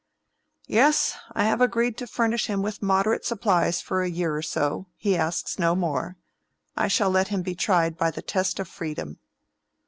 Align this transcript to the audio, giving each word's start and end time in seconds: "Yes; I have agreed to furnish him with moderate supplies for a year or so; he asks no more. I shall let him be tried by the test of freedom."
"Yes; 0.65 1.13
I 1.33 1.43
have 1.43 1.61
agreed 1.61 1.95
to 1.97 2.07
furnish 2.07 2.47
him 2.47 2.63
with 2.63 2.81
moderate 2.81 3.23
supplies 3.23 3.81
for 3.83 4.01
a 4.01 4.09
year 4.09 4.35
or 4.35 4.41
so; 4.41 4.87
he 4.97 5.15
asks 5.15 5.59
no 5.59 5.75
more. 5.75 6.17
I 6.75 6.87
shall 6.87 7.11
let 7.11 7.27
him 7.27 7.43
be 7.43 7.53
tried 7.53 7.97
by 7.99 8.09
the 8.09 8.23
test 8.23 8.59
of 8.59 8.67
freedom." 8.67 9.19